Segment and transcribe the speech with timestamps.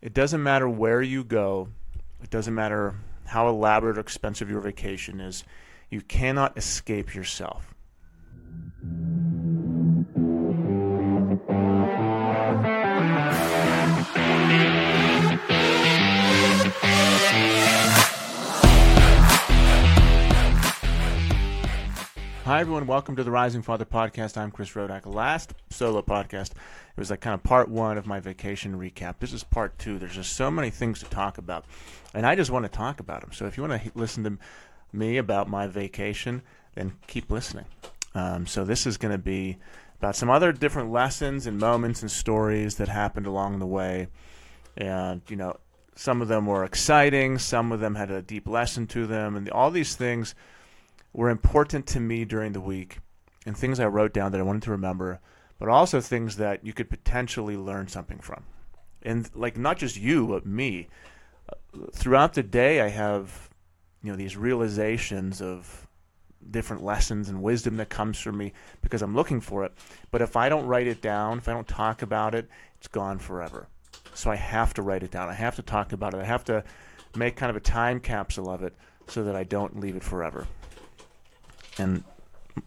[0.00, 1.68] it doesn't matter where you go,
[2.22, 2.94] it doesn't matter
[3.26, 5.44] how elaborate or expensive your vacation is,
[5.90, 7.74] you cannot escape yourself.
[22.48, 22.86] Hi, everyone.
[22.86, 24.38] Welcome to the Rising Father podcast.
[24.38, 25.04] I'm Chris Rodak.
[25.04, 29.16] Last solo podcast, it was like kind of part one of my vacation recap.
[29.18, 29.98] This is part two.
[29.98, 31.66] There's just so many things to talk about,
[32.14, 33.32] and I just want to talk about them.
[33.34, 34.38] So if you want to listen to
[34.94, 36.40] me about my vacation,
[36.74, 37.66] then keep listening.
[38.14, 39.58] Um, so this is going to be
[39.98, 44.08] about some other different lessons and moments and stories that happened along the way.
[44.74, 45.58] And, you know,
[45.96, 49.50] some of them were exciting, some of them had a deep lesson to them, and
[49.50, 50.34] all these things–
[51.12, 52.98] were important to me during the week
[53.46, 55.20] and things I wrote down that I wanted to remember,
[55.58, 58.44] but also things that you could potentially learn something from.
[59.02, 60.88] And like not just you, but me.
[61.94, 63.48] Throughout the day, I have
[64.02, 65.86] you know these realizations of
[66.50, 69.72] different lessons and wisdom that comes from me because I'm looking for it.
[70.10, 73.18] But if I don't write it down, if I don't talk about it, it's gone
[73.18, 73.68] forever.
[74.14, 75.28] So I have to write it down.
[75.28, 76.20] I have to talk about it.
[76.20, 76.64] I have to
[77.16, 78.74] make kind of a time capsule of it
[79.06, 80.46] so that I don't leave it forever
[81.78, 82.04] and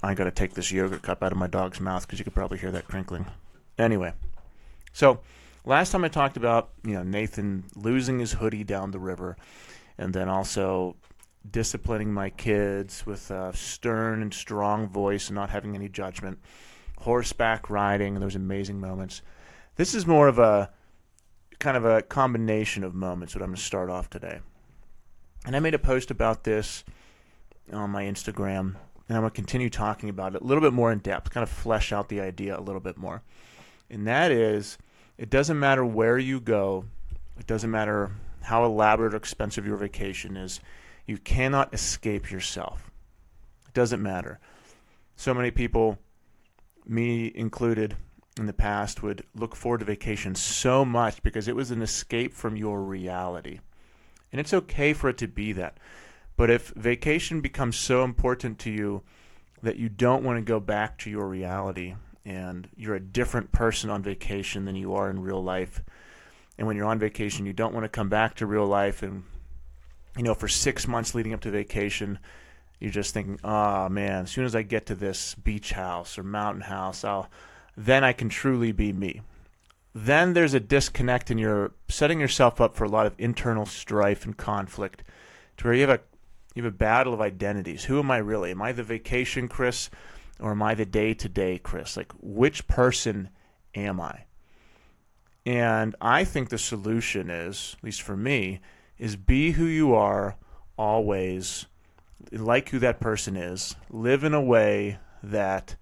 [0.02, 2.34] I got to take this yogurt cup out of my dog's mouth because you could
[2.34, 3.26] probably hear that crinkling.
[3.78, 4.14] Anyway,
[4.94, 5.20] so
[5.66, 9.38] last time I talked about you know Nathan losing his hoodie down the river,
[9.98, 10.95] and then also
[11.50, 16.39] disciplining my kids with a stern and strong voice and not having any judgment,
[17.00, 19.22] horseback riding, those amazing moments.
[19.76, 20.70] This is more of a
[21.59, 24.39] kind of a combination of moments that I'm going to start off today.
[25.45, 26.84] And I made a post about this
[27.72, 28.76] on my Instagram
[29.12, 31.44] and I'm going to continue talking about it a little bit more in depth, kind
[31.44, 33.23] of flesh out the idea a little bit more.
[33.90, 34.78] And that is,
[35.17, 36.86] it doesn't matter where you go,
[37.38, 40.62] it doesn't matter how elaborate or expensive your vacation is,
[41.06, 42.89] you cannot escape yourself.
[43.67, 44.39] It doesn't matter.
[45.17, 45.98] So many people,
[46.86, 47.98] me included,
[48.39, 52.32] in the past would look forward to vacation so much because it was an escape
[52.32, 53.60] from your reality.
[54.32, 55.80] And it's okay for it to be that.
[56.37, 59.03] But if vacation becomes so important to you
[59.61, 63.89] that you don't want to go back to your reality and you're a different person
[63.89, 65.81] on vacation than you are in real life,
[66.58, 69.23] and when you're on vacation, you don't want to come back to real life, and
[70.17, 72.20] you know, for six months leading up to vacation,
[72.80, 76.23] you're just thinking, oh man, as soon as I get to this beach house or
[76.23, 77.30] mountain house, I'll
[77.77, 79.21] then I can truly be me.
[79.93, 84.25] Then there's a disconnect and you're setting yourself up for a lot of internal strife
[84.25, 85.03] and conflict
[85.58, 86.02] to where you have a
[86.54, 87.86] you have a battle of identities.
[87.86, 88.52] Who am I really?
[88.52, 89.89] Am I the vacation Chris
[90.39, 91.95] or am I the day to day Chris?
[91.95, 93.30] Like, which person
[93.76, 94.26] am I?
[95.45, 98.60] And I think the solution is, at least for me,
[98.98, 100.38] is be who you are
[100.78, 101.66] always,
[102.32, 105.76] like who that person is, live in a way that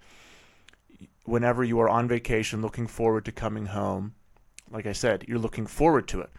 [1.26, 4.14] whenever you are on vacation looking forward to coming home,
[4.72, 6.30] like I said, you're looking forward to it.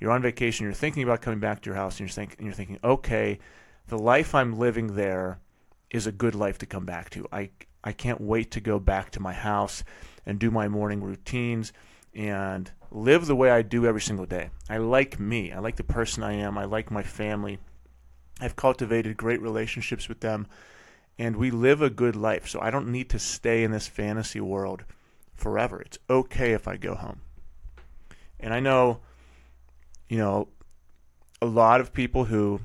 [0.00, 2.54] You're on vacation, you're thinking about coming back to your house, and you're thinking, you're
[2.54, 3.38] thinking okay,
[3.90, 5.40] the life I'm living there
[5.90, 7.26] is a good life to come back to.
[7.30, 7.50] I
[7.82, 9.82] I can't wait to go back to my house
[10.24, 11.72] and do my morning routines
[12.14, 14.50] and live the way I do every single day.
[14.68, 15.50] I like me.
[15.52, 16.56] I like the person I am.
[16.56, 17.58] I like my family.
[18.40, 20.46] I've cultivated great relationships with them
[21.18, 22.46] and we live a good life.
[22.46, 24.84] So I don't need to stay in this fantasy world
[25.34, 25.80] forever.
[25.80, 27.22] It's okay if I go home.
[28.38, 29.00] And I know
[30.08, 30.48] you know
[31.42, 32.60] a lot of people who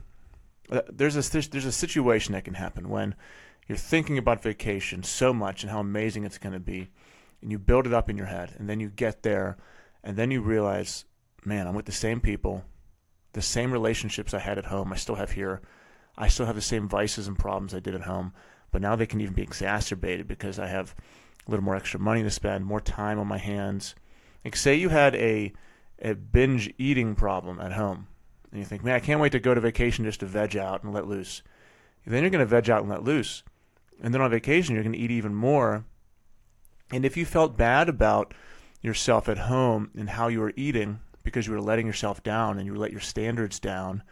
[0.71, 3.15] Uh, there's a there's a situation that can happen when
[3.67, 6.89] you're thinking about vacation so much and how amazing it's going to be,
[7.41, 9.57] and you build it up in your head, and then you get there,
[10.03, 11.05] and then you realize,
[11.43, 12.63] man, I'm with the same people,
[13.33, 15.61] the same relationships I had at home, I still have here,
[16.17, 18.33] I still have the same vices and problems I did at home,
[18.71, 20.95] but now they can even be exacerbated because I have
[21.47, 23.95] a little more extra money to spend, more time on my hands.
[24.43, 25.53] Like say you had a
[25.99, 28.07] a binge eating problem at home
[28.51, 30.83] and you think, man, I can't wait to go to vacation just to veg out
[30.83, 31.41] and let loose.
[32.05, 33.43] Then you're going to veg out and let loose.
[34.01, 35.85] And then on vacation, you're going to eat even more.
[36.91, 38.33] And if you felt bad about
[38.81, 42.67] yourself at home and how you were eating because you were letting yourself down and
[42.67, 44.03] you let your standards down,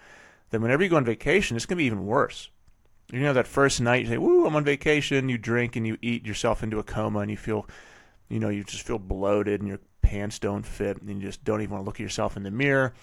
[0.50, 2.50] then whenever you go on vacation, it's going to be even worse.
[3.12, 5.30] You know, that first night, you say, Woo, I'm on vacation.
[5.30, 7.68] You drink and you eat yourself into a coma and you feel,
[8.30, 11.62] you know, you just feel bloated and your pants don't fit and you just don't
[11.62, 12.94] even want to look at yourself in the mirror.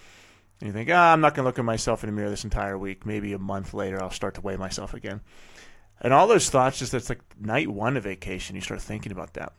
[0.61, 2.45] And you think, ah, I'm not going to look at myself in the mirror this
[2.45, 3.07] entire week.
[3.07, 5.21] Maybe a month later, I'll start to weigh myself again.
[6.01, 9.35] And all those thoughts, just that's like night one of vacation, you start thinking about
[9.35, 9.53] that.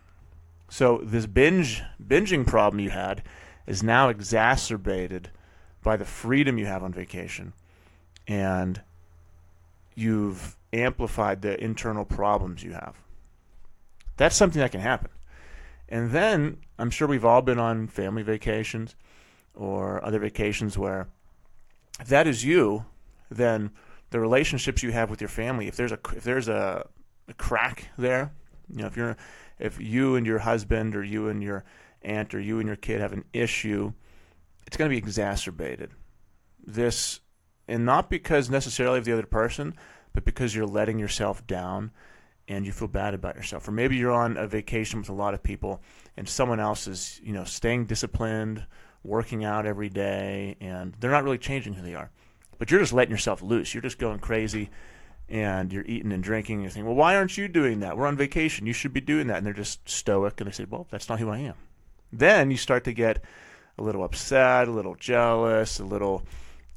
[0.70, 3.24] So this binge binging problem you had
[3.68, 5.30] is now exacerbated
[5.84, 7.54] by the freedom you have on vacation
[8.28, 8.82] and
[9.96, 12.96] you've amplified the internal problems you have.
[14.18, 15.10] That's something that can happen.
[15.90, 18.96] And then I'm sure we've all been on family vacations
[19.56, 21.08] or other vacations where
[22.00, 22.86] if that is you,
[23.30, 23.72] then
[24.10, 26.88] the relationships you have with your family, if there's a if there's a,
[27.28, 28.32] a crack there,
[28.70, 29.18] you know, if you're
[29.60, 31.64] if you and your husband or you and your
[32.02, 33.94] aunt or you and your kid have an issue,
[34.66, 35.92] it's going to be exacerbated.
[36.66, 37.20] This
[37.68, 39.76] and not because necessarily of the other person,
[40.14, 41.92] but because you're letting yourself down
[42.48, 43.68] and you feel bad about yourself.
[43.68, 45.82] Or maybe you're on a vacation with a lot of people
[46.18, 48.66] and someone else is, you know, staying disciplined,
[49.04, 52.12] working out every day, and they're not really changing who they are.
[52.58, 53.74] But you're just letting yourself loose.
[53.74, 54.70] You're just going crazy
[55.32, 57.98] and you're eating and drinking and you're thinking, well, why aren't you doing that?
[57.98, 58.68] We're on vacation.
[58.68, 59.38] You should be doing that.
[59.38, 61.56] And they're just stoic and they say, well, that's not who I am.
[62.12, 63.24] Then you start to get
[63.78, 66.24] a little upset, a little jealous, a little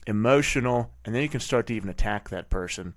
[0.07, 2.95] emotional, and then you can start to even attack that person.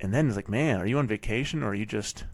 [0.00, 2.24] And then it's like, man, are you on vacation or are you just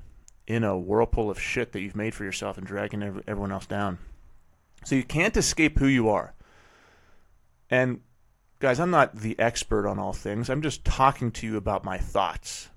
[0.47, 3.99] in a whirlpool of shit that you've made for yourself and dragging everyone else down?
[4.85, 6.35] So you can't escape who you are.
[7.71, 8.01] And
[8.59, 10.49] guys, I'm not the expert on all things.
[10.49, 12.71] I'm just talking to you about my thoughts.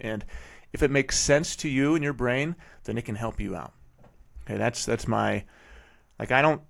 [0.00, 0.24] And
[0.72, 3.72] if it makes sense to you in your brain, then it can help you out.
[4.42, 5.44] Okay, that's that's my
[6.18, 6.62] like I don't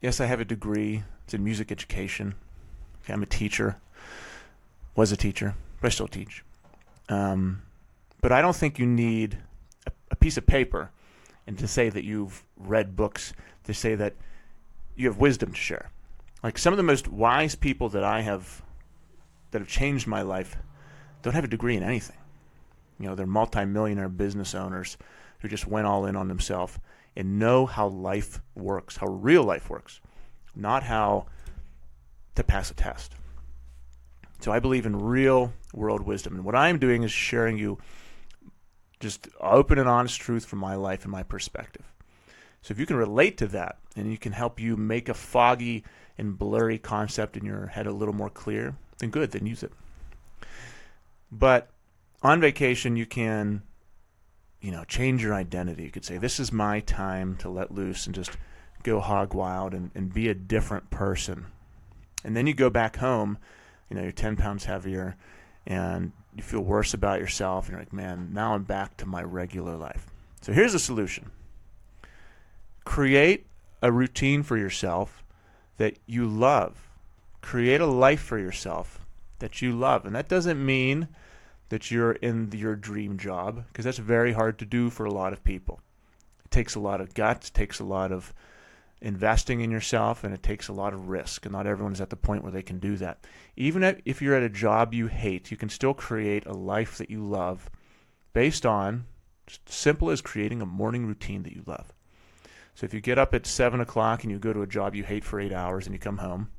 [0.00, 1.02] yes, I have a degree.
[1.24, 2.34] It's in music education.
[3.02, 3.76] Okay, I'm a teacher.
[4.94, 6.44] Was a teacher, but I still teach.
[7.08, 7.62] Um,
[8.20, 9.38] but I don't think you need
[9.86, 10.90] a, a piece of paper
[11.46, 13.32] and to say that you've read books
[13.64, 14.14] to say that
[14.96, 15.90] you have wisdom to share.
[16.42, 18.62] Like some of the most wise people that I have
[19.50, 20.56] that have changed my life
[21.22, 22.16] don't have a degree in anything.
[22.98, 24.96] You know, they're multimillionaire business owners
[25.40, 26.78] who just went all in on themselves
[27.16, 30.00] and know how life works, how real life works,
[30.54, 31.26] not how
[32.34, 33.14] to pass a test.
[34.40, 36.34] So I believe in real world wisdom.
[36.34, 37.78] And what I'm doing is sharing you
[39.02, 41.84] just open and honest truth from my life and my perspective.
[42.62, 45.84] So if you can relate to that and you can help you make a foggy
[46.16, 49.72] and blurry concept in your head a little more clear, then good, then use it.
[51.32, 51.70] But
[52.22, 53.62] on vacation, you can,
[54.60, 55.82] you know, change your identity.
[55.82, 58.30] You could say, this is my time to let loose and just
[58.84, 61.46] go hog wild and, and be a different person.
[62.22, 63.38] And then you go back home,
[63.90, 65.16] you know, you're 10 pounds heavier
[65.66, 67.66] and you feel worse about yourself.
[67.66, 70.06] And you're like, man, now I'm back to my regular life.
[70.40, 71.30] So here's a solution
[72.84, 73.46] create
[73.80, 75.22] a routine for yourself
[75.76, 76.88] that you love.
[77.40, 79.00] Create a life for yourself
[79.40, 80.04] that you love.
[80.04, 81.08] And that doesn't mean
[81.68, 85.32] that you're in your dream job because that's very hard to do for a lot
[85.32, 85.80] of people.
[86.44, 88.32] It takes a lot of guts, takes a lot of
[89.02, 91.44] investing in yourself, and it takes a lot of risk.
[91.44, 93.26] And not everyone is at the point where they can do that.
[93.56, 97.10] Even if you're at a job you hate, you can still create a life that
[97.10, 97.70] you love
[98.32, 99.04] based on
[99.66, 101.92] simple as creating a morning routine that you love.
[102.74, 105.04] So if you get up at 7 o'clock and you go to a job you
[105.04, 106.50] hate for eight hours and you come home,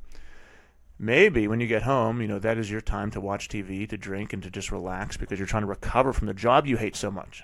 [1.00, 3.98] maybe when you get home, you know, that is your time to watch TV, to
[3.98, 6.96] drink, and to just relax because you're trying to recover from the job you hate
[6.96, 7.44] so much.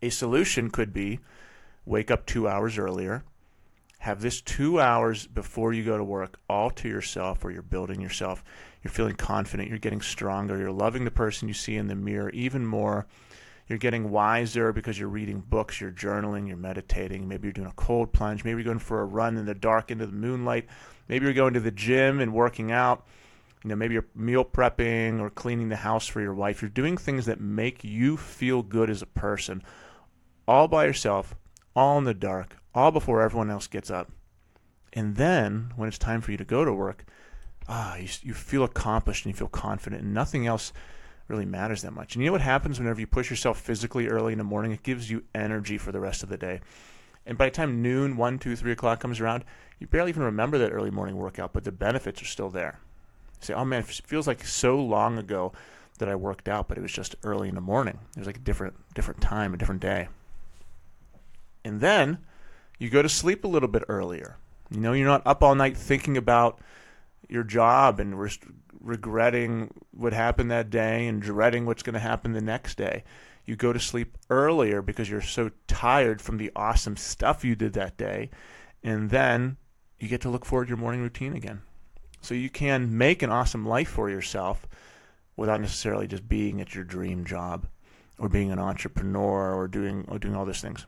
[0.00, 1.20] A solution could be
[1.84, 3.24] wake up two hours earlier,
[4.06, 8.00] have this two hours before you go to work all to yourself where you're building
[8.00, 8.42] yourself.
[8.82, 12.30] You're feeling confident, you're getting stronger, you're loving the person you see in the mirror
[12.30, 13.06] even more
[13.68, 17.26] you're getting wiser because you're reading books, you're journaling, you're meditating.
[17.26, 18.44] Maybe you're doing a cold plunge.
[18.44, 20.66] Maybe you're going for a run in the dark into the moonlight.
[21.08, 23.04] Maybe you're going to the gym and working out.
[23.64, 26.62] You know, maybe you're meal prepping or cleaning the house for your wife.
[26.62, 29.62] You're doing things that make you feel good as a person,
[30.46, 31.34] all by yourself,
[31.74, 34.12] all in the dark, all before everyone else gets up.
[34.92, 37.04] And then when it's time for you to go to work,
[37.68, 40.72] ah, you, you feel accomplished and you feel confident, and nothing else
[41.26, 42.14] really matters that much.
[42.14, 44.70] And you know what happens whenever you push yourself physically early in the morning?
[44.70, 46.60] It gives you energy for the rest of the day.
[47.24, 49.44] And by the time noon, 1, 2, 3 o'clock comes around,
[49.80, 52.78] you barely even remember that early morning workout, but the benefits are still there.
[53.40, 55.52] You say, oh man, it feels like so long ago
[55.98, 57.98] that I worked out, but it was just early in the morning.
[58.14, 60.08] It was like a different, different time, a different day.
[61.64, 62.18] And then
[62.78, 64.36] you go to sleep a little bit earlier.
[64.70, 66.60] You know, you're not up all night thinking about
[67.28, 68.18] your job and
[68.80, 73.04] regretting what happened that day and dreading what's going to happen the next day.
[73.44, 77.74] You go to sleep earlier because you're so tired from the awesome stuff you did
[77.74, 78.30] that day.
[78.82, 79.56] And then
[79.98, 81.62] you get to look forward to your morning routine again.
[82.20, 84.66] So you can make an awesome life for yourself
[85.36, 87.66] without necessarily just being at your dream job
[88.18, 90.86] or being an entrepreneur or doing or doing all those things.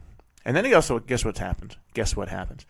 [0.49, 1.76] And then also guess what's happened?
[1.93, 2.64] Guess what happens?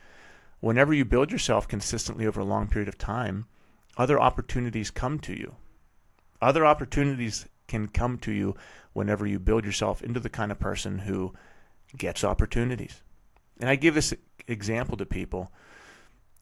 [0.60, 3.46] whenever you build yourself consistently over a long period of time,
[3.96, 5.54] other opportunities come to you.
[6.40, 8.54] Other opportunities can come to you
[8.92, 11.32] whenever you build yourself into the kind of person who
[11.96, 13.02] gets opportunities.
[13.60, 14.14] And I give this
[14.46, 15.50] example to people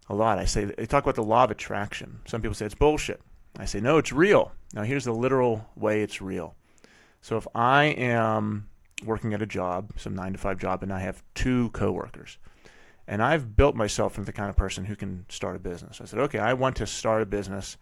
[0.09, 0.39] a lot.
[0.39, 2.21] I say they talk about the law of attraction.
[2.27, 3.21] Some people say it's bullshit.
[3.59, 4.53] I say no, it's real.
[4.75, 6.55] Now here's the literal way it's real.
[7.23, 8.69] So if I am
[9.05, 12.39] working at a job, some 9 to 5 job and I have two coworkers,
[13.07, 16.01] and I've built myself into the kind of person who can start a business.
[16.01, 17.77] I said, "Okay, I want to start a business.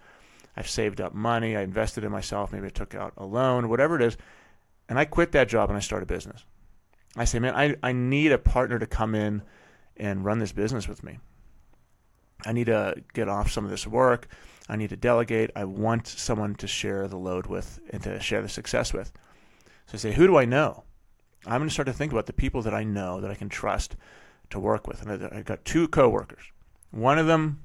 [0.56, 3.96] I've saved up money, I invested in myself, maybe I took out a loan, whatever
[3.96, 4.16] it is,
[4.88, 6.44] and I quit that job and I start a business."
[7.16, 9.42] I say, "Man, I I need a partner to come in
[9.96, 11.18] and run this business with me."
[12.46, 14.26] I need to get off some of this work.
[14.68, 15.50] I need to delegate.
[15.54, 19.12] I want someone to share the load with and to share the success with.
[19.86, 20.84] So I say, who do I know?
[21.46, 23.48] I'm going to start to think about the people that I know that I can
[23.48, 23.96] trust
[24.50, 25.02] to work with.
[25.02, 26.44] And I've got two coworkers.
[26.90, 27.60] One of them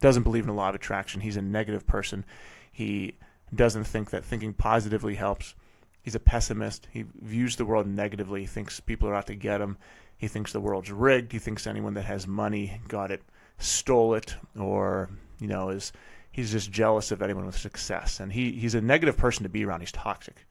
[0.00, 1.20] doesn't believe in the law of attraction.
[1.20, 2.24] He's a negative person.
[2.70, 3.14] He
[3.54, 5.54] doesn't think that thinking positively helps.
[6.02, 6.88] He's a pessimist.
[6.90, 8.40] He views the world negatively.
[8.40, 9.76] He thinks people are out to get him.
[10.16, 11.32] He thinks the world's rigged.
[11.32, 13.22] He thinks anyone that has money got it
[13.60, 15.92] stole it or you know is
[16.32, 19.64] he's just jealous of anyone with success and he he's a negative person to be
[19.64, 20.46] around he's toxic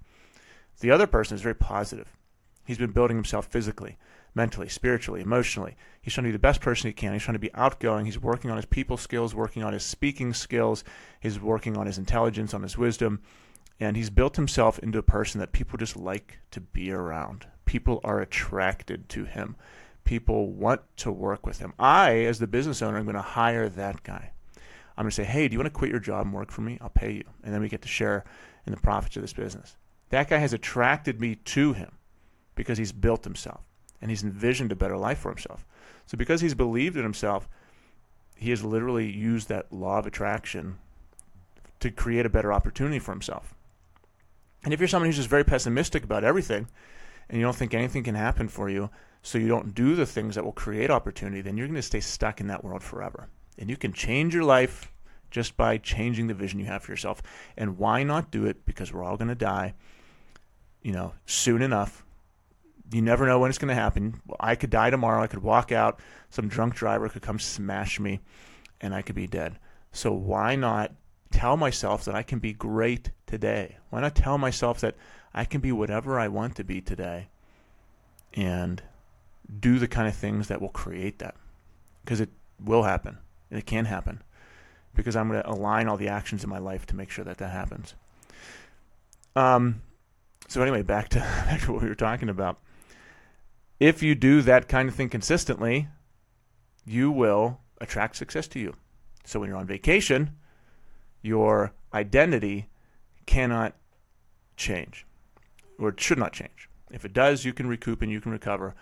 [0.80, 2.16] the other person is very positive
[2.70, 3.98] he's been building himself physically
[4.36, 7.40] mentally spiritually emotionally he's trying to be the best person he can he's trying to
[7.40, 10.84] be outgoing he's working on his people skills working on his speaking skills
[11.20, 13.22] he's working on his intelligence on his wisdom
[13.80, 18.00] and he's built himself into a person that people just like to be around people
[18.04, 19.56] are attracted to him
[20.10, 21.72] people want to work with him.
[21.78, 24.32] I, as the business owner, I'm going to hire that guy.
[24.98, 26.62] I'm going to say, hey, do you want to quit your job and work for
[26.62, 26.80] me?
[26.82, 27.24] I'll pay you.
[27.44, 28.26] And then we get to share
[28.66, 29.78] in the profits of this business.
[30.10, 31.92] That guy has attracted me to him
[32.60, 33.62] because he's built himself
[34.02, 35.66] and he's envisioned a better life for himself.
[36.06, 37.48] So because he's believed in himself,
[38.36, 40.78] he has literally used that law of attraction
[41.80, 43.56] to create a better opportunity for himself.
[44.66, 46.68] And if you're someone who's just very pessimistic about everything
[47.30, 48.90] and you don't think anything can happen for you,
[49.22, 52.02] so you don't do the things that will create opportunity, then you're going to stay
[52.02, 53.30] stuck in that world forever.
[53.58, 54.92] And you can change your life
[55.32, 57.22] just by changing the vision you have for yourself.
[57.56, 58.66] And why not do it?
[58.66, 59.76] Because we're all going to die,
[60.82, 62.04] you know, soon enough.
[62.92, 64.22] You never know when it's going to happen.
[64.40, 65.22] I could die tomorrow.
[65.22, 66.00] I could walk out.
[66.30, 68.20] Some drunk driver could come smash me,
[68.82, 69.60] and I could be dead.
[69.92, 70.94] So why not
[71.32, 73.78] tell myself that I can be great today?
[73.90, 74.96] Why not tell myself that
[75.34, 77.28] I can be whatever I want to be today?
[78.34, 78.82] And
[79.60, 81.36] do the kind of things that will create that
[82.04, 82.30] because it
[82.64, 83.18] will happen
[83.50, 84.22] and it can happen
[84.96, 87.38] because I'm going to align all the actions in my life to make sure that
[87.38, 87.96] that happens.
[89.36, 89.82] Um,
[90.48, 92.60] so anyway, back to, back to what we were talking about.
[93.80, 95.88] If you do that kind of thing consistently,
[96.86, 98.76] you will attract success to you.
[99.26, 100.36] So when you're on vacation,
[101.22, 102.70] your identity
[103.26, 103.76] cannot
[104.58, 105.06] change,
[105.78, 106.70] or it should not change.
[106.92, 108.76] If it does, you can recoup and you can recover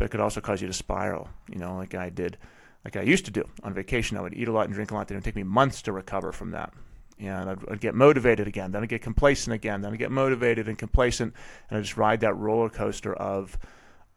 [0.00, 2.38] but it could also cause you to spiral, you know, like I did,
[2.86, 4.16] like I used to do on vacation.
[4.16, 5.10] I would eat a lot and drink a lot.
[5.10, 6.72] It would take me months to recover from that.
[7.18, 10.68] And I'd, I'd, get motivated again, then I'd get complacent again, then I'd get motivated
[10.68, 11.34] and complacent,
[11.68, 13.58] and I'd just ride that roller coaster of,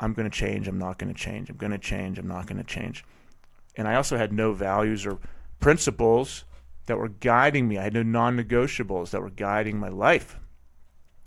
[0.04, 2.46] I'm going to change, I'm not going to change, I'm going to change, I'm not
[2.46, 3.06] going to change.
[3.78, 5.18] And I also had no values or
[5.62, 6.44] principles
[6.88, 7.78] that were guiding me.
[7.78, 10.38] I had no non negotiables that were guiding my life.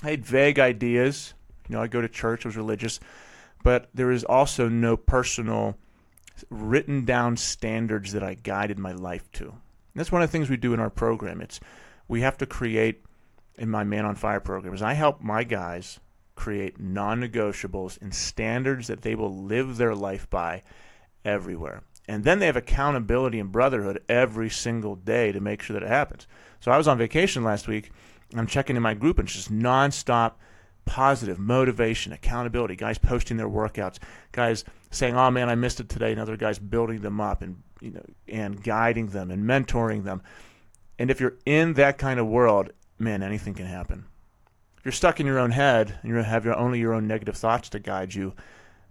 [0.03, 1.33] I had vague ideas.
[1.69, 3.01] You know, I go to church, I was religious,
[3.65, 5.79] but there is also no personal
[6.51, 9.45] written down standards that I guided my life to.
[9.45, 9.55] And
[9.95, 11.41] that's one of the things we do in our program.
[11.41, 11.61] It's
[12.09, 13.03] we have to create
[13.57, 15.99] in my Man on Fire program is I help my guys
[16.37, 20.63] create non-negotiables and standards that they will live their life by
[21.25, 21.83] everywhere.
[22.09, 25.89] And then they have accountability and brotherhood every single day to make sure that it
[25.89, 26.29] happens.
[26.61, 27.91] So I was on vacation last week.
[28.35, 30.35] I'm checking in my group and it's just nonstop
[30.85, 33.99] positive motivation, accountability, guys posting their workouts,
[34.33, 37.63] guys saying, "Oh man, I missed it today," and other guys building them up and
[37.81, 40.23] you know and guiding them and mentoring them.
[40.99, 44.07] And if you're in that kind of world, man, anything can happen.
[44.87, 47.69] You're stuck in your own head and you have your, only your own negative thoughts
[47.71, 48.35] to guide you,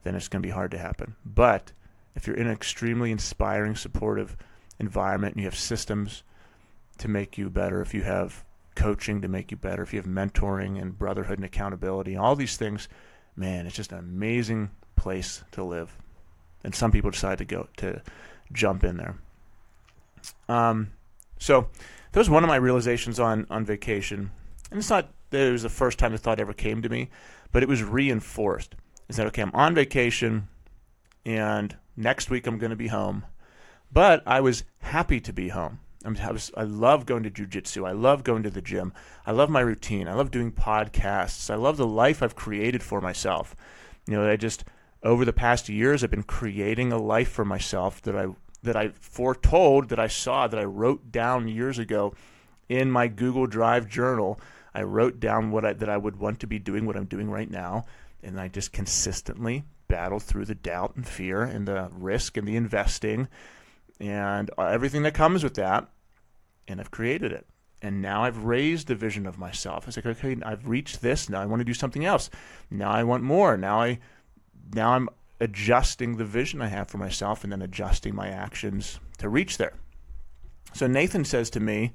[0.03, 1.15] then it's going to be hard to happen.
[1.25, 1.71] But
[2.15, 4.35] if you're in an extremely inspiring, supportive
[4.77, 6.23] environment and you have systems
[6.97, 8.43] to make you better, if you have
[8.75, 12.57] coaching to make you better, if you have mentoring and brotherhood and accountability, all these
[12.57, 12.89] things,
[13.37, 15.95] man, it's just an amazing place to live.
[16.65, 18.01] And some people decide to go to
[18.51, 19.15] jump in there.
[20.49, 20.91] Um,
[21.39, 21.69] so
[22.11, 24.31] that was one of my realizations on on vacation,
[24.69, 27.09] and it's not it was the first time the thought ever came to me,
[27.51, 28.75] but it was reinforced.
[29.07, 29.41] Is that okay?
[29.41, 30.47] I'm on vacation,
[31.25, 33.25] and next week I'm going to be home,
[33.91, 35.79] But I was happy to be home.
[36.05, 37.87] I, was, I love going to jujitsu.
[37.87, 38.93] I love going to the gym.
[39.25, 40.07] I love my routine.
[40.07, 41.49] I love doing podcasts.
[41.49, 43.55] I love the life I've created for myself.
[44.07, 44.65] You know, I just
[45.01, 48.27] over the past years I've been creating a life for myself that I
[48.61, 52.13] that I foretold that I saw that I wrote down years ago
[52.67, 54.39] in my Google Drive journal.
[54.75, 57.29] I wrote down what I, that I would want to be doing, what I'm doing
[57.29, 57.85] right now,
[58.21, 62.57] and I just consistently battled through the doubt and fear and the risk and the
[62.57, 63.27] investing
[63.99, 65.87] and uh, everything that comes with that
[66.67, 67.47] and I've created it.
[67.81, 69.87] And now I've raised the vision of myself.
[69.87, 71.29] It's like, okay, I've reached this.
[71.29, 72.29] Now I want to do something else.
[72.71, 73.57] Now I want more.
[73.57, 73.99] Now I,
[74.73, 75.07] now I'm
[75.39, 79.73] adjusting the vision I have for myself and then adjusting my actions to reach there.
[80.73, 81.93] So Nathan says to me,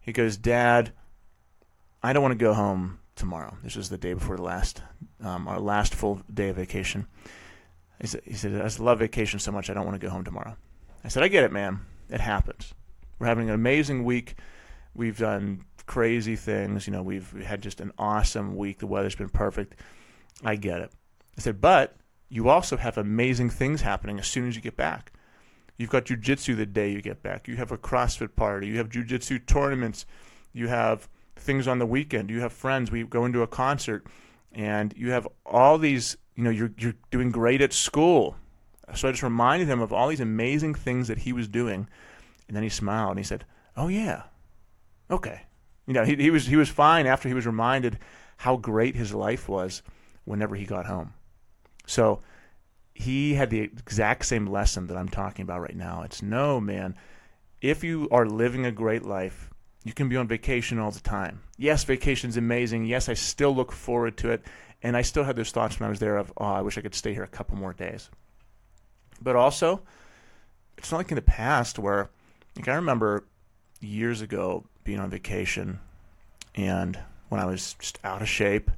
[0.00, 0.92] he goes, Dad,
[2.06, 3.56] I don't want to go home tomorrow.
[3.64, 4.80] This is the day before the last,
[5.24, 7.08] um, our last full day of vacation.
[8.00, 10.22] He said, he said, I love vacation so much, I don't want to go home
[10.22, 10.56] tomorrow.
[11.02, 11.80] I said, I get it, man.
[12.08, 12.74] It happens.
[13.18, 14.36] We're having an amazing week.
[14.94, 16.86] We've done crazy things.
[16.86, 18.78] You know, we've had just an awesome week.
[18.78, 19.74] The weather's been perfect.
[20.44, 20.92] I get it.
[21.36, 21.96] I said, but
[22.28, 25.10] you also have amazing things happening as soon as you get back.
[25.76, 27.48] You've got jujitsu the day you get back.
[27.48, 28.68] You have a CrossFit party.
[28.68, 30.06] You have jujitsu tournaments.
[30.52, 32.30] You have things on the weekend.
[32.30, 32.90] You have friends.
[32.90, 34.06] We go into a concert,
[34.52, 36.16] and you have all these.
[36.34, 38.36] You know, you're you're doing great at school.
[38.94, 41.88] So I just reminded him of all these amazing things that he was doing
[42.48, 43.44] and then he smiled and he said,
[43.76, 44.24] "Oh yeah,
[45.10, 45.42] okay."
[45.86, 47.98] You know, he, he was he was fine after he was reminded
[48.38, 49.82] how great his life was
[50.24, 51.14] whenever he got home.
[51.86, 52.20] So
[52.94, 56.02] he had the exact same lesson that I'm talking about right now.
[56.02, 56.96] It's no man,
[57.60, 59.50] if you are living a great life,
[59.86, 61.42] you can be on vacation all the time.
[61.58, 62.86] Yes, vacation's amazing.
[62.86, 64.42] Yes, I still look forward to it.
[64.82, 66.80] And I still had those thoughts when I was there of, oh, I wish I
[66.80, 68.10] could stay here a couple more days.
[69.22, 69.82] But also,
[70.76, 72.10] it's not like in the past where
[72.56, 73.26] like I remember
[73.80, 75.78] years ago being on vacation
[76.56, 78.72] and when I was just out of shape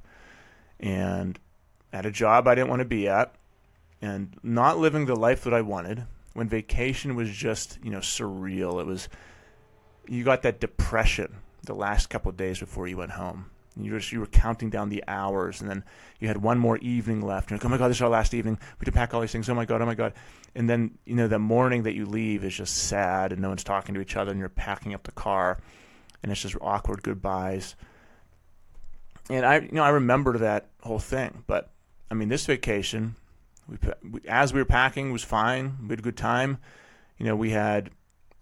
[0.79, 1.38] and
[1.90, 3.35] at a job I didn't want to be at
[4.03, 8.79] and not living the life that I wanted when vacation was just, you know, surreal.
[8.79, 9.09] It was
[10.09, 13.51] you got that depression the last couple of days before you went home.
[13.81, 15.85] You were, you were counting down the hours, and then
[16.18, 17.51] you had one more evening left.
[17.51, 18.59] You're like, oh my God, this is our last evening.
[18.61, 19.49] We have to pack all these things.
[19.49, 20.14] Oh my God, oh my God.
[20.57, 23.62] And then, you know, the morning that you leave is just sad, and no one's
[23.62, 25.61] talking to each other, and you're packing up the car,
[26.23, 27.77] and it's just awkward goodbyes.
[29.31, 31.44] And I, you know, I remember that whole thing.
[31.47, 31.71] But
[32.11, 33.14] I mean, this vacation,
[33.68, 33.79] we,
[34.27, 35.77] as we were packing, was fine.
[35.83, 36.59] We had a good time.
[37.18, 37.90] You know, we had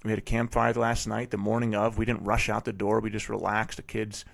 [0.07, 1.31] we had a campfire last night.
[1.31, 3.01] The morning of, we didn't rush out the door.
[3.01, 3.77] We just relaxed.
[3.77, 4.25] The kids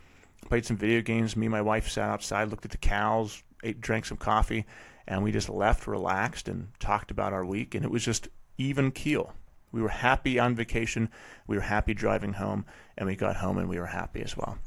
[0.47, 1.37] played some video games.
[1.37, 4.67] Me and my wife sat outside, looked at the cows, ate, drank some coffee,
[5.07, 7.75] and we just left relaxed and talked about our week.
[7.75, 9.33] And it was just even keel.
[9.73, 11.09] We were happy on vacation.
[11.47, 12.67] We were happy driving home,
[12.99, 14.59] and we got home and we were happy as well.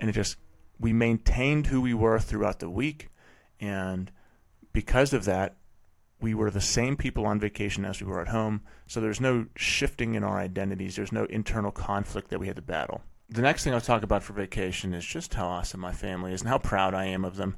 [0.00, 0.36] And it just
[0.80, 3.08] we maintained who we were throughout the week,
[3.60, 4.10] and
[4.72, 5.56] because of that,
[6.20, 8.62] we were the same people on vacation as we were at home.
[8.86, 10.96] So there's no shifting in our identities.
[10.96, 14.22] There's no internal conflict that we had to battle the next thing I'll talk about
[14.22, 17.36] for vacation is just how awesome my family is and how proud I am of
[17.36, 17.56] them.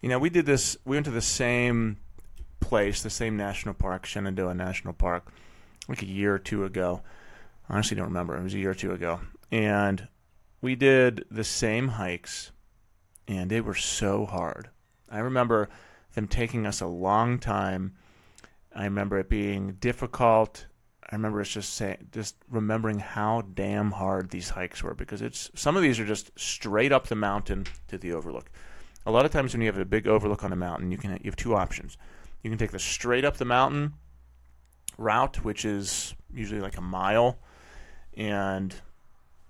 [0.00, 1.98] You know, we did this, we went to the same
[2.60, 5.32] place, the same national park, Shenandoah National Park,
[5.88, 7.02] like a year or two ago.
[7.68, 8.36] I honestly don't remember.
[8.36, 9.20] It was a year or two ago.
[9.52, 10.08] And
[10.60, 12.50] we did the same hikes,
[13.28, 14.70] and they were so hard.
[15.08, 15.68] I remember
[16.16, 17.94] them taking us a long time.
[18.74, 20.66] I remember it being difficult
[21.10, 25.50] I remember it's just saying, just remembering how damn hard these hikes were because it's
[25.54, 28.50] some of these are just straight up the mountain to the overlook.
[29.06, 31.12] A lot of times when you have a big overlook on a mountain, you can
[31.12, 31.96] you have two options.
[32.42, 33.94] You can take the straight up the mountain
[34.98, 37.38] route, which is usually like a mile,
[38.16, 38.74] and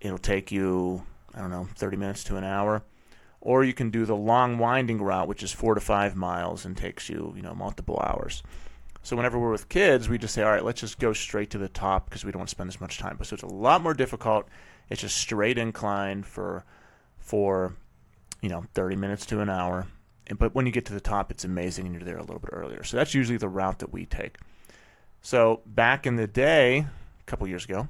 [0.00, 2.82] it'll take you I don't know 30 minutes to an hour,
[3.46, 6.76] or you can do the long winding route, which is four to five miles and
[6.76, 8.42] takes you you know multiple hours.
[9.04, 11.58] So whenever we're with kids, we just say, all right, let's just go straight to
[11.58, 13.14] the top because we don't want to spend as much time.
[13.16, 14.48] But so it's a lot more difficult.
[14.90, 16.64] It's just straight incline for
[17.20, 17.76] for
[18.42, 19.86] you know 30 minutes to an hour.
[20.36, 22.50] But when you get to the top, it's amazing, and you're there a little bit
[22.52, 22.82] earlier.
[22.82, 24.38] So that's usually the route that we take.
[25.22, 27.86] So back in the day, a couple years ago,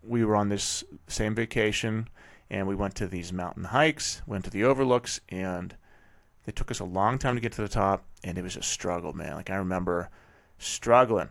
[0.00, 2.08] we were on this same vacation,
[2.52, 5.74] and we went to these mountain hikes, went to the overlooks, and
[6.44, 8.62] they took us a long time to get to the top, and it was a
[8.62, 9.34] struggle, man.
[9.36, 10.10] Like I remember
[10.58, 11.30] struggling.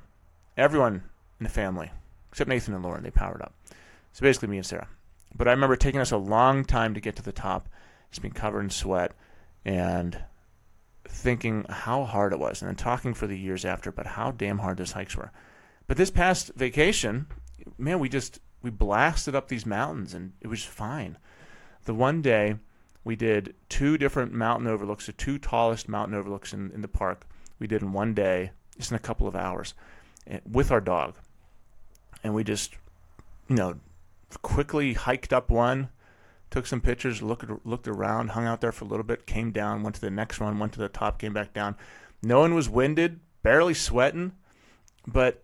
[0.58, 1.04] Everyone
[1.40, 1.92] in the family,
[2.32, 3.54] except Nathan and Lauren, they powered up.
[4.14, 4.88] So basically, me and Sarah.
[5.36, 7.70] But I remember taking us a long time to get to the top,
[8.10, 9.14] just being covered in sweat,
[9.64, 10.18] and
[11.08, 14.58] thinking how hard it was, and then talking for the years after about how damn
[14.58, 15.32] hard those hikes were.
[15.86, 17.28] But this past vacation,
[17.78, 21.17] man, we just we blasted up these mountains and it was fine.
[21.86, 22.56] The one day
[23.04, 27.26] we did two different mountain overlooks, the two tallest mountain overlooks in, in the park.
[27.60, 29.74] We did in one day, just in a couple of hours,
[30.28, 31.15] eh, with our dog.
[32.24, 32.76] And we just,
[33.47, 33.76] you know,
[34.41, 35.89] quickly hiked up one,
[36.52, 39.84] took some pictures, looked looked around, hung out there for a little bit, came down,
[39.84, 41.76] went to the next one, went to the top, came back down.
[42.21, 44.34] No one was winded, barely sweating,
[45.08, 45.43] but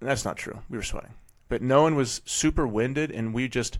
[0.00, 0.58] that's not true.
[0.68, 1.14] We were sweating,
[1.50, 3.78] but no one was super winded, and we just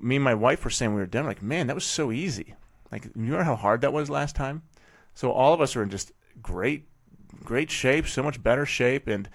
[0.00, 1.26] me and my wife were saying we were done.
[1.26, 2.54] Like, man, that was so easy.
[2.92, 4.62] Like, you remember how hard that was last time?
[5.14, 6.12] So all of us are in just
[6.42, 6.86] great,
[7.42, 9.28] great shape, so much better shape, and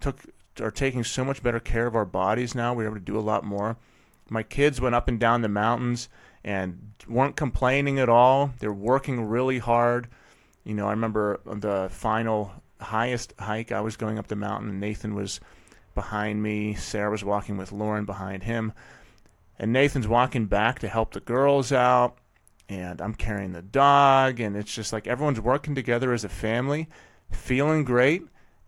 [0.00, 0.22] took
[0.60, 2.72] are taking so much better care of our bodies now.
[2.72, 3.76] We're able to do a lot more.
[4.30, 6.08] My kids went up and down the mountains
[6.42, 8.52] and weren't complaining at all.
[8.58, 10.08] They're working really hard.
[10.64, 14.80] You know, I remember the final highest hike, I was going up the mountain, and
[14.80, 15.40] Nathan was
[15.96, 16.74] behind me.
[16.74, 18.72] Sarah was walking with Lauren behind him.
[19.58, 22.18] And Nathan's walking back to help the girls out.
[22.68, 24.38] And I'm carrying the dog.
[24.38, 26.88] And it's just like everyone's working together as a family,
[27.32, 28.22] feeling great.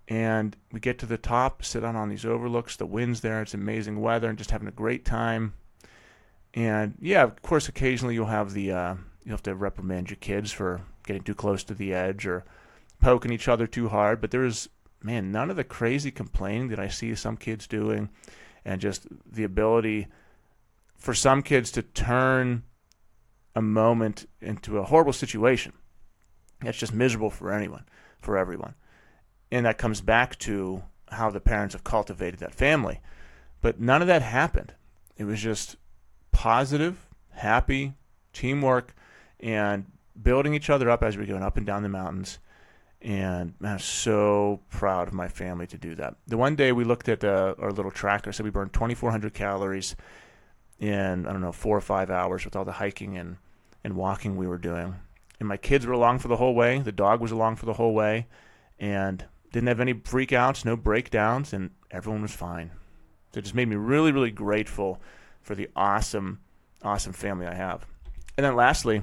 [0.08, 2.76] And we get to the top, sit out on these overlooks.
[2.76, 3.42] The wind's there.
[3.42, 5.54] It's amazing weather and just having a great time.
[6.54, 10.50] And yeah, of course, occasionally you'll have the, uh, you have to reprimand your kids
[10.50, 12.44] for getting too close to the edge or
[13.00, 14.22] poking each other too hard.
[14.22, 14.70] But there's,
[15.02, 18.08] man, none of the crazy complaining that I see some kids doing
[18.64, 20.08] and just the ability
[20.96, 22.64] for some kids to turn
[23.54, 25.72] a moment into a horrible situation.
[26.61, 27.84] That's just miserable for anyone,
[28.20, 28.74] for everyone.
[29.50, 33.00] And that comes back to how the parents have cultivated that family.
[33.61, 34.74] But none of that happened.
[35.16, 35.76] It was just
[36.32, 37.94] positive, happy,
[38.32, 38.94] teamwork,
[39.40, 39.87] and
[40.20, 42.38] building each other up as we are going up and down the mountains.
[43.00, 46.16] And man, I'm so proud of my family to do that.
[46.26, 49.94] The one day we looked at uh, our little tracker, said we burned 2,400 calories
[50.80, 53.37] in I don't know four or five hours with all the hiking and
[53.84, 54.96] and walking we were doing.
[55.38, 56.80] And my kids were along for the whole way.
[56.80, 58.26] The dog was along for the whole way,
[58.78, 62.72] and didn't have any freakouts, no breakdowns, and everyone was fine.
[63.32, 65.00] So it just made me really, really grateful
[65.40, 66.40] for the awesome,
[66.82, 67.87] awesome family I have.
[68.37, 69.02] And then lastly,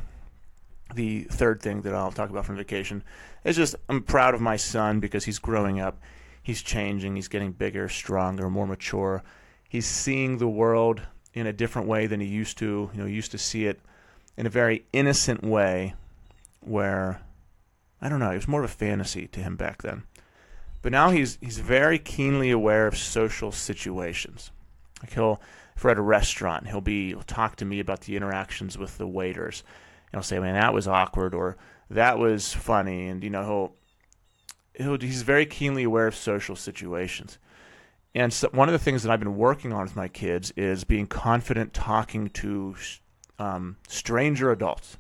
[0.93, 3.03] the third thing that I'll talk about from vacation
[3.43, 5.99] is just I'm proud of my son because he's growing up.
[6.43, 7.15] He's changing.
[7.15, 9.23] He's getting bigger, stronger, more mature.
[9.67, 11.01] He's seeing the world
[11.33, 12.89] in a different way than he used to.
[12.93, 13.79] You know, he used to see it
[14.37, 15.95] in a very innocent way
[16.61, 17.21] where
[18.01, 20.03] I don't know, it was more of a fantasy to him back then.
[20.81, 24.51] But now he's he's very keenly aware of social situations.
[25.01, 25.41] Like he'll
[25.75, 28.97] if we're at a restaurant, he'll be he'll talk to me about the interactions with
[28.97, 29.63] the waiters.
[30.11, 31.57] And he'll say, Man, that was awkward or
[31.89, 37.37] that was funny and you know, he'll he'll he's very keenly aware of social situations.
[38.13, 40.85] And so one of the things that I've been working on with my kids is
[40.85, 42.75] being confident talking to
[43.37, 44.97] um, stranger adults.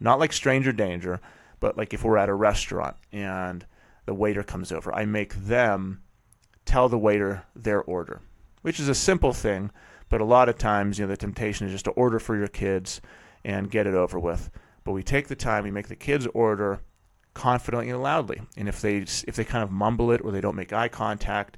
[0.00, 1.20] Not like stranger danger,
[1.60, 3.64] but like if we're at a restaurant and
[4.04, 6.02] the waiter comes over, I make them
[6.64, 8.20] tell the waiter their order,
[8.62, 9.70] which is a simple thing,
[10.08, 12.48] but a lot of times, you know, the temptation is just to order for your
[12.48, 13.00] kids
[13.46, 14.50] and get it over with.
[14.84, 16.80] But we take the time, we make the kids order
[17.32, 18.42] confidently and loudly.
[18.56, 21.56] And if they if they kind of mumble it or they don't make eye contact,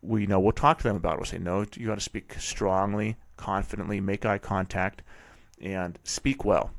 [0.00, 1.18] we know we'll talk to them about it.
[1.18, 5.02] We'll say, no, you got to speak strongly, confidently, make eye contact,
[5.60, 6.70] and speak well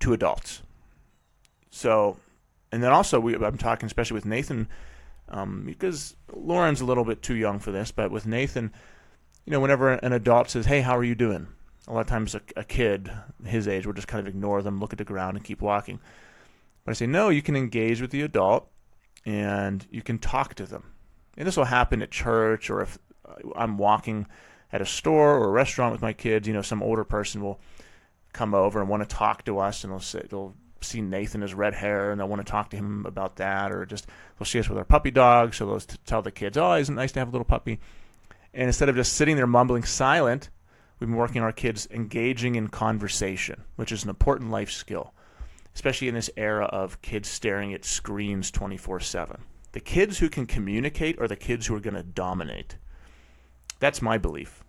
[0.00, 0.62] to adults.
[1.70, 2.18] So,
[2.72, 4.68] and then also, we, I'm talking especially with Nathan
[5.28, 8.72] um, because Lauren's a little bit too young for this, but with Nathan,
[9.44, 11.48] you know, whenever an adult says, hey, how are you doing?
[11.88, 13.10] A lot of times a, a kid
[13.44, 15.98] his age will just kind of ignore them, look at the ground, and keep walking.
[16.84, 18.68] But I say, no, you can engage with the adult
[19.26, 20.84] and you can talk to them
[21.38, 24.26] and this will happen at church or if uh, I'm walking
[24.72, 27.60] at a store or a restaurant with my kids, you know, some older person will
[28.32, 31.54] come over and want to talk to us, and they'll say, they'll see Nathan as
[31.54, 34.06] red hair, and they'll want to talk to him about that, or just
[34.38, 37.00] they'll see us with our puppy dog, so they'll tell the kids, "Oh, isn't it
[37.00, 37.80] nice to have a little puppy?"
[38.52, 40.50] And instead of just sitting there mumbling silent,
[40.98, 45.12] we've been working our kids engaging in conversation, which is an important life skill,
[45.74, 49.40] especially in this era of kids staring at screens 24 7.
[49.72, 52.76] The kids who can communicate are the kids who are going to dominate.
[53.78, 54.64] That's my belief.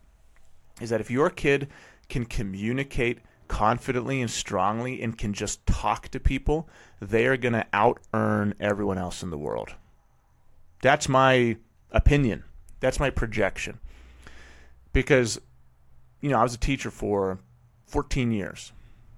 [0.82, 1.68] Is that if your kid
[2.10, 6.70] can communicate confidently and strongly and can just talk to people,
[7.02, 9.76] they are going to out earn everyone else in the world.
[10.82, 11.58] That's my
[11.92, 12.44] opinion.
[12.80, 13.80] That's my projection.
[14.94, 15.40] Because,
[16.22, 17.40] you know, I was a teacher for
[17.88, 18.72] 14 years,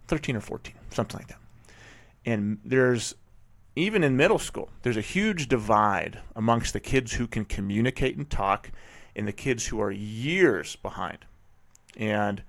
[0.07, 1.39] 13 or 14, something like that.
[2.25, 3.15] And there's
[3.75, 8.29] even in middle school, there's a huge divide amongst the kids who can communicate and
[8.29, 8.71] talk
[9.15, 11.19] and the kids who are years behind.
[11.97, 12.43] And,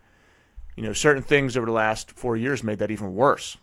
[0.76, 3.56] you know, certain things over the last four years made that even worse.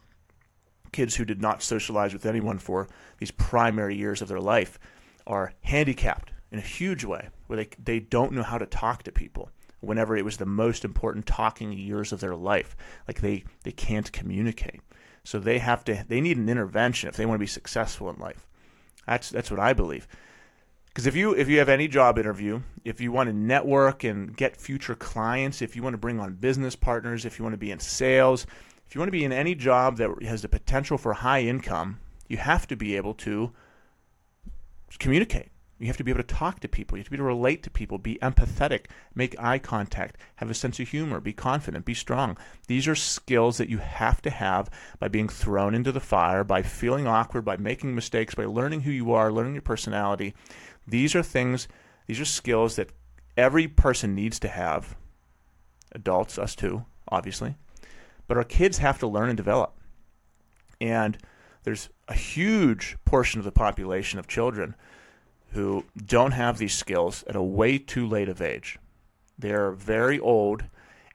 [0.92, 2.88] Kids who did not socialize with anyone for
[3.20, 4.80] these primary years of their life
[5.28, 9.12] are handicapped in a huge way, where they, they don't know how to talk to
[9.12, 12.76] people whenever it was the most important talking years of their life.
[13.08, 14.82] Like they, they can't communicate.
[15.24, 18.18] So they have to they need an intervention if they want to be successful in
[18.18, 18.48] life.
[19.06, 20.08] That's that's what I believe.
[20.88, 24.36] Because if you if you have any job interview, if you want to network and
[24.36, 27.58] get future clients, if you want to bring on business partners, if you want to
[27.60, 28.48] be in sales,
[28.88, 32.00] if you want to be in any job that has the potential for high income,
[32.28, 33.52] you have to be able to
[34.98, 35.50] communicate.
[35.80, 36.98] You have to be able to talk to people.
[36.98, 40.50] You have to be able to relate to people, be empathetic, make eye contact, have
[40.50, 42.38] a sense of humor, be confident, be strong.
[42.68, 46.64] These are skills that you have to have by being thrown into the fire, by
[46.64, 50.34] feeling awkward, by making mistakes, by learning who you are, learning your personality.
[50.86, 51.70] These are things,
[52.08, 52.92] these are skills that
[53.38, 54.98] every person needs to have.
[55.94, 57.56] Adults, us too, obviously.
[58.28, 59.78] But our kids have to learn and develop.
[60.82, 61.18] And
[61.64, 64.76] there's a huge portion of the population of children
[65.52, 68.78] who don't have these skills at a way too late of age.
[69.38, 70.64] They're very old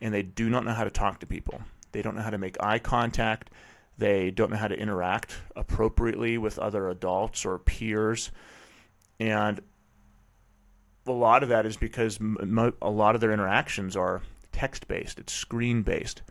[0.00, 1.60] and they do not know how to talk to people.
[1.92, 3.50] They don't know how to make eye contact.
[3.96, 8.32] They don't know how to interact appropriately with other adults or peers.
[9.20, 9.60] And
[11.06, 15.32] a lot of that is because a lot of their interactions are text based, it's
[15.32, 16.22] screen based.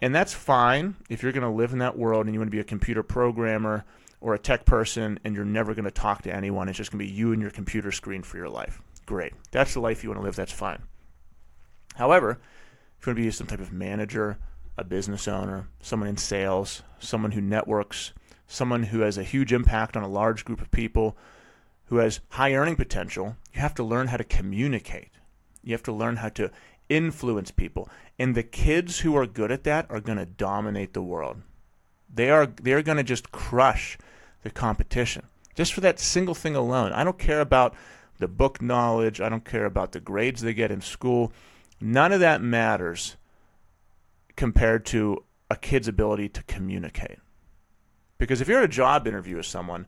[0.00, 2.56] And that's fine if you're going to live in that world and you want to
[2.56, 3.84] be a computer programmer
[4.22, 6.68] or a tech person and you're never going to talk to anyone.
[6.68, 8.80] It's just going to be you and your computer screen for your life.
[9.04, 9.32] Great.
[9.50, 10.36] That's the life you want to live.
[10.36, 10.82] That's fine.
[11.96, 12.40] However,
[12.98, 14.38] if you want to be some type of manager,
[14.78, 18.12] a business owner, someone in sales, someone who networks,
[18.46, 21.16] someone who has a huge impact on a large group of people,
[21.86, 25.10] who has high earning potential, you have to learn how to communicate.
[25.64, 26.50] You have to learn how to
[26.88, 27.88] influence people.
[28.18, 31.42] And the kids who are good at that are going to dominate the world.
[32.14, 33.98] They are they're going to just crush
[34.42, 35.26] the competition.
[35.54, 36.92] Just for that single thing alone.
[36.92, 37.74] I don't care about
[38.18, 39.20] the book knowledge.
[39.20, 41.32] I don't care about the grades they get in school.
[41.80, 43.16] None of that matters
[44.36, 47.18] compared to a kid's ability to communicate.
[48.18, 49.86] Because if you're at a job interview with someone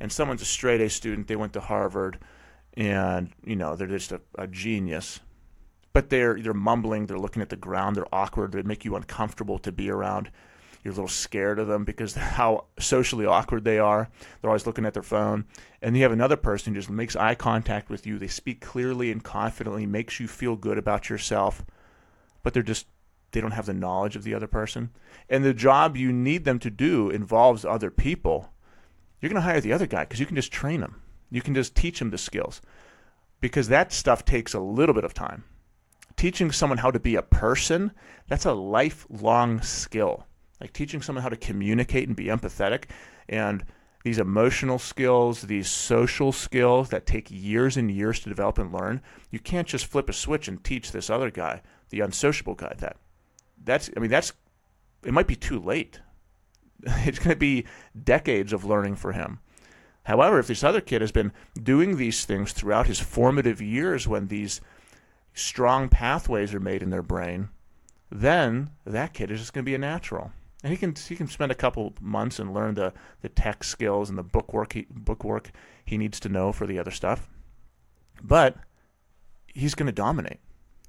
[0.00, 2.18] and someone's a straight A student, they went to Harvard
[2.74, 5.20] and, you know, they're just a, a genius,
[5.92, 9.58] but they're they're mumbling, they're looking at the ground, they're awkward, they make you uncomfortable
[9.60, 10.30] to be around
[10.86, 14.08] you're a little scared of them because how socially awkward they are.
[14.40, 15.44] They're always looking at their phone.
[15.82, 18.20] And you have another person who just makes eye contact with you.
[18.20, 21.64] They speak clearly and confidently, makes you feel good about yourself,
[22.44, 22.86] but they're just
[23.32, 24.90] they don't have the knowledge of the other person.
[25.28, 28.52] And the job you need them to do involves other people.
[29.20, 31.02] You're going to hire the other guy because you can just train them.
[31.32, 32.62] You can just teach them the skills.
[33.40, 35.42] Because that stuff takes a little bit of time.
[36.14, 37.90] Teaching someone how to be a person,
[38.28, 40.26] that's a lifelong skill
[40.60, 42.84] like teaching someone how to communicate and be empathetic
[43.28, 43.64] and
[44.06, 49.02] these emotional skills, these social skills that take years and years to develop and learn.
[49.32, 52.98] You can't just flip a switch and teach this other guy, the unsociable guy, that.
[53.64, 54.32] That's, I mean, that's,
[55.04, 56.00] it might be too late.
[57.04, 57.64] It's going to be
[58.00, 59.40] decades of learning for him.
[60.04, 64.28] However, if this other kid has been doing these things throughout his formative years when
[64.28, 64.60] these
[65.34, 67.48] strong pathways are made in their brain,
[68.08, 70.30] then that kid is just going to be a natural
[70.66, 74.08] and he can he can spend a couple months and learn the the tech skills
[74.08, 75.52] and the bookwork he, book work
[75.84, 77.30] he needs to know for the other stuff.
[78.20, 78.56] But
[79.46, 80.40] he's going to dominate.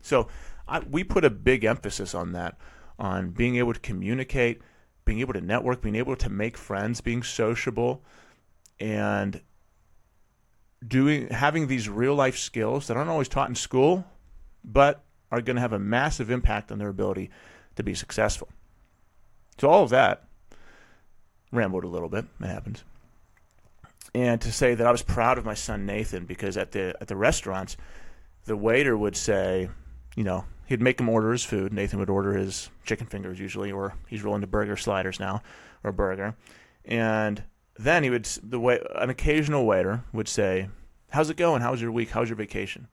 [0.01, 0.29] So
[0.67, 2.57] I, we put a big emphasis on that,
[2.97, 4.63] on being able to communicate,
[5.05, 8.03] being able to network, being able to make friends, being sociable,
[8.79, 9.41] and
[10.87, 14.05] doing having these real life skills that aren't always taught in school,
[14.63, 17.29] but are going to have a massive impact on their ability
[17.75, 18.49] to be successful.
[19.59, 20.23] So all of that
[21.51, 22.25] rambled a little bit.
[22.39, 22.83] It happens.
[24.13, 27.07] And to say that I was proud of my son Nathan because at the at
[27.07, 27.77] the restaurants,
[28.45, 29.69] the waiter would say,
[30.15, 31.73] you know, he'd make him order his food.
[31.73, 35.41] Nathan would order his chicken fingers usually, or he's rolling to burger sliders now,
[35.83, 36.35] or burger.
[36.85, 37.43] And
[37.77, 40.69] then he would the way an occasional waiter would say,
[41.11, 41.61] "How's it going?
[41.61, 42.11] How's your week?
[42.11, 42.87] How's your vacation?"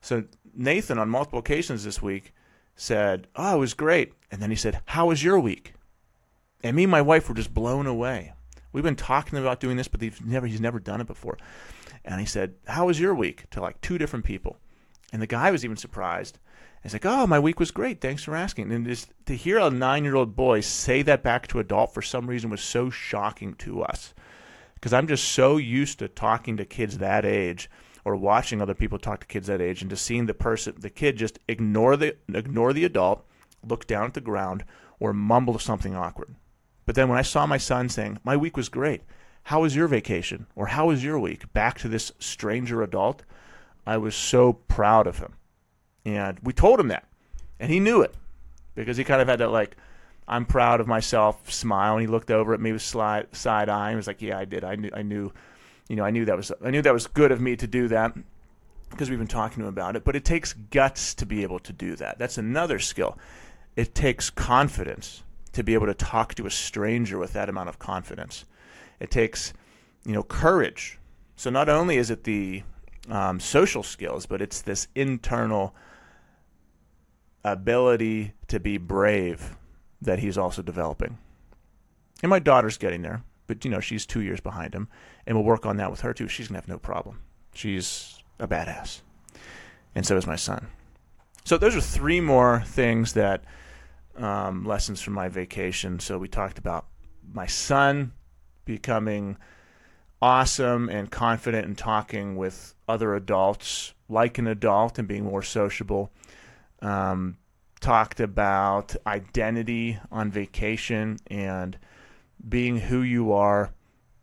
[0.00, 2.32] So Nathan, on multiple occasions this week,
[2.76, 5.74] said, "Oh, it was great," and then he said, "How was your week?"
[6.62, 8.32] And me and my wife were just blown away.
[8.72, 11.38] We've been talking about doing this, but he's never he's never done it before.
[12.04, 14.58] And he said, "How was your week?" to like two different people.
[15.12, 16.38] And the guy was even surprised.
[16.82, 18.00] He's like, "Oh, my week was great.
[18.00, 21.64] Thanks for asking." And just to hear a nine-year-old boy say that back to an
[21.64, 24.12] adult for some reason was so shocking to us,
[24.74, 27.70] because I'm just so used to talking to kids that age
[28.04, 30.90] or watching other people talk to kids that age, and just seeing the person, the
[30.90, 33.24] kid, just ignore the ignore the adult,
[33.66, 34.64] look down at the ground,
[35.00, 36.34] or mumble something awkward.
[36.86, 39.02] But then when I saw my son saying, "My week was great,"
[39.44, 40.46] how was your vacation?
[40.54, 41.52] Or how was your week?
[41.52, 43.22] back to this stranger adult
[43.86, 45.34] i was so proud of him.
[46.06, 47.06] And we told him that.
[47.60, 48.14] And he knew it.
[48.74, 49.76] Because he kind of had that like
[50.26, 53.28] i'm proud of myself smile and he looked over at me with side
[53.68, 54.64] eye and was like yeah i did.
[54.64, 55.32] I knew i knew
[55.88, 57.88] you know i knew that was i knew that was good of me to do
[57.88, 58.14] that
[58.90, 61.58] because we've been talking to him about it but it takes guts to be able
[61.58, 63.18] to do that that's another skill
[63.76, 67.78] it takes confidence to be able to talk to a stranger with that amount of
[67.78, 68.44] confidence
[69.00, 69.52] it takes,
[70.04, 70.98] you know, courage.
[71.36, 72.62] So not only is it the
[73.10, 75.74] um, social skills, but it's this internal
[77.44, 79.56] ability to be brave
[80.00, 81.18] that he's also developing.
[82.22, 84.88] And my daughter's getting there, but you know she's two years behind him,
[85.26, 86.28] and we'll work on that with her too.
[86.28, 87.20] She's gonna have no problem.
[87.54, 89.00] She's a badass,
[89.94, 90.68] and so is my son.
[91.44, 93.44] So those are three more things that
[94.16, 96.00] um, lessons from my vacation.
[96.00, 96.86] So we talked about
[97.32, 98.12] my son
[98.64, 99.36] becoming
[100.22, 106.10] awesome and confident in talking with other adults like an adult and being more sociable.
[106.80, 107.38] Um,
[107.80, 111.78] talked about identity on vacation and
[112.48, 113.70] being who you are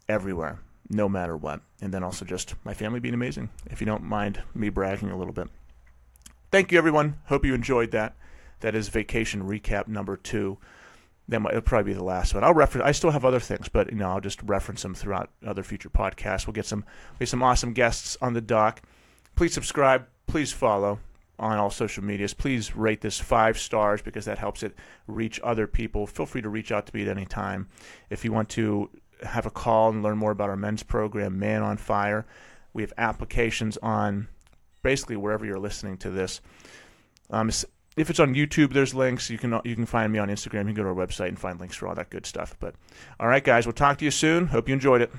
[0.10, 0.60] everywhere,
[0.92, 1.62] no matter what.
[1.82, 5.18] And then also just my family being amazing, if you don't mind me bragging a
[5.18, 5.48] little bit.
[6.52, 7.18] Thank you, everyone.
[7.26, 8.16] Hope you enjoyed that.
[8.60, 10.58] That is vacation recap number two
[11.32, 12.44] that might it'll probably be the last one.
[12.44, 12.86] I'll reference.
[12.86, 15.90] I still have other things, but you know I'll just reference them throughout other future
[15.90, 16.46] podcasts.
[16.46, 16.86] We'll get some
[17.20, 18.82] we some awesome guests on the dock.
[19.36, 20.08] Please subscribe.
[20.28, 21.00] Please follow
[21.40, 22.34] on all social medias.
[22.34, 24.76] Please rate this five stars because that helps it
[25.08, 26.06] reach other people.
[26.06, 27.68] Feel free to reach out to me at any time
[28.10, 28.90] if you want to
[29.24, 32.26] have a call and learn more about our men's program, Man on Fire.
[32.74, 34.28] We have applications on
[34.84, 36.42] basically wherever you're listening to this.
[37.30, 37.50] Um,
[37.98, 39.30] if it's on YouTube, there's links.
[39.30, 40.62] You can you can find me on Instagram.
[40.62, 42.56] You can go to our website and find links for all that good stuff.
[42.60, 42.76] But
[43.20, 44.48] all right, guys, we'll talk to you soon.
[44.48, 45.12] Hope you enjoyed it.